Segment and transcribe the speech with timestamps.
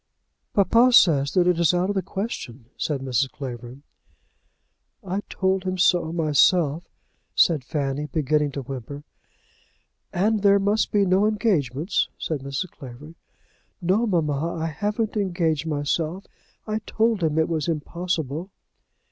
[0.55, 3.29] "Papa says that it is out of the question," said Mrs.
[3.31, 3.83] Clavering.
[5.03, 6.83] "I told him so myself,"
[7.35, 9.03] said Fanny, beginning to whimper.
[10.11, 12.71] "And there must be no engagements," said Mrs.
[12.71, 13.13] Clavering.
[13.79, 14.55] "No, mamma.
[14.55, 16.25] I haven't engaged myself.
[16.65, 18.49] I told him it was impossible."